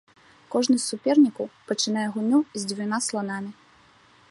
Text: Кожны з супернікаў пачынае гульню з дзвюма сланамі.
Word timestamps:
Кожны 0.53 0.77
з 0.79 0.87
супернікаў 0.91 1.45
пачынае 1.71 2.07
гульню 2.17 2.39
з 2.61 2.65
дзвюма 2.71 2.99
сланамі. 3.09 3.51